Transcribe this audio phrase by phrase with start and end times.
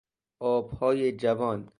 [0.39, 1.67] آبهای جوان